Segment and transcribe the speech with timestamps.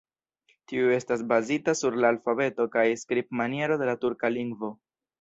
[0.71, 4.77] Tiu estas bazita sur la alfabeto kaj skribmaniero de la turka lingvo.